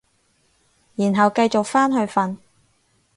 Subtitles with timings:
[0.95, 2.35] 然後繼續返去瞓